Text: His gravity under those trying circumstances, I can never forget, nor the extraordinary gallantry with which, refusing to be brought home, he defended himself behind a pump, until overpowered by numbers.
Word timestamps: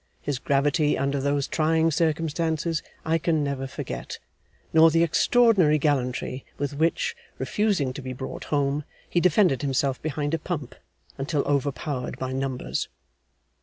His 0.19 0.39
gravity 0.39 0.97
under 0.97 1.19
those 1.21 1.47
trying 1.47 1.91
circumstances, 1.91 2.81
I 3.05 3.19
can 3.19 3.43
never 3.43 3.67
forget, 3.67 4.17
nor 4.73 4.89
the 4.89 5.03
extraordinary 5.03 5.77
gallantry 5.77 6.43
with 6.57 6.73
which, 6.73 7.15
refusing 7.37 7.93
to 7.93 8.01
be 8.01 8.11
brought 8.11 8.45
home, 8.45 8.83
he 9.07 9.19
defended 9.21 9.61
himself 9.61 10.01
behind 10.01 10.33
a 10.33 10.39
pump, 10.39 10.73
until 11.19 11.43
overpowered 11.47 12.17
by 12.17 12.31
numbers. 12.33 12.89